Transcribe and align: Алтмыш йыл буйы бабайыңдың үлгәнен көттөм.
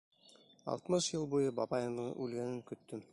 Алтмыш 0.75 1.09
йыл 1.11 1.27
буйы 1.35 1.53
бабайыңдың 1.61 2.11
үлгәнен 2.25 2.61
көттөм. 2.73 3.09